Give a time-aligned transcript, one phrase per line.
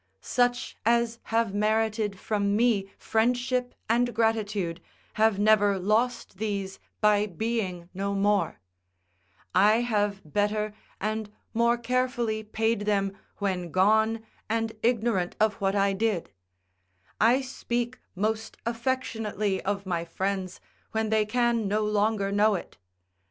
[0.23, 4.81] Such as have merited from me friendship and gratitude
[5.13, 8.59] have never lost these by being no more;
[9.53, 15.93] I have better and more carefully paid them when gone and ignorant of what I
[15.93, 16.31] did;
[17.19, 20.59] I speak most affectionately of my friends
[20.93, 22.75] when they can no longer know it.